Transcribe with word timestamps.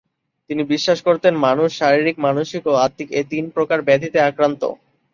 তিনি 0.49 0.63
বিশ্বাস 0.73 0.99
করতেন: 1.07 1.33
মানুষ 1.47 1.69
শারীরিক, 1.79 2.15
মানসিক 2.19 2.63
ও 2.67 2.83
আত্মিক 2.85 3.09
এ 3.11 3.31
তিন 3.31 3.45
প্রকার 3.55 3.79
ব্যাধিতে 3.87 4.19
আক্রান্ত 4.21 4.61
হয়। 4.69 4.79